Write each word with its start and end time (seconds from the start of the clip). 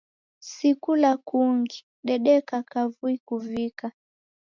Si 0.49 0.69
kula 0.83 1.11
kungi, 1.27 1.79
dedeka 2.07 2.57
kavui 2.71 3.15
kuvika. 3.27 3.87